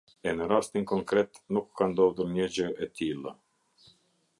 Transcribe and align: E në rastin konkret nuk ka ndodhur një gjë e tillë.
E 0.29 0.31
në 0.37 0.45
rastin 0.51 0.87
konkret 0.91 1.39
nuk 1.57 1.69
ka 1.83 1.91
ndodhur 1.93 2.35
një 2.39 2.51
gjë 2.57 2.75
e 2.87 2.93
tillë. 3.01 3.41